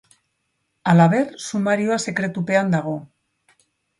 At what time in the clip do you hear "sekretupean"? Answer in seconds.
2.07-2.75